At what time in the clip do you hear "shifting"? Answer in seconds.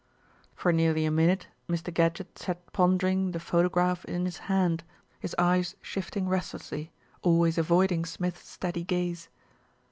5.79-6.27